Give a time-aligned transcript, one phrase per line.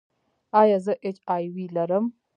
[0.59, 2.05] ایا زه ایچ آی وي لرم؟